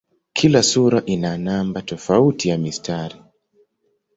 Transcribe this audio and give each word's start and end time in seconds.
Kila 0.33 0.63
sura 0.63 1.03
ina 1.05 1.37
namba 1.37 1.81
tofauti 1.81 2.49
ya 2.49 2.57
mistari. 2.57 3.15